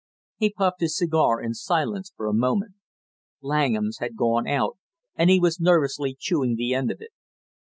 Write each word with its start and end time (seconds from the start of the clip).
He 0.37 0.51
puffed 0.51 0.81
his 0.81 0.97
cigar 0.97 1.39
in 1.39 1.53
silence 1.53 2.11
for 2.17 2.25
a 2.25 2.33
moment. 2.33 2.73
Langham's 3.39 3.99
had 3.99 4.15
gone 4.17 4.47
out 4.47 4.79
and 5.15 5.29
he 5.29 5.39
was 5.39 5.59
nervously 5.59 6.17
chewing 6.19 6.55
the 6.55 6.73
end 6.73 6.89
of 6.89 7.01
it. 7.01 7.11